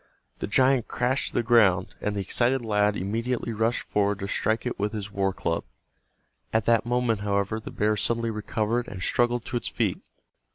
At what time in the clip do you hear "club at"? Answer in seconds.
5.31-6.65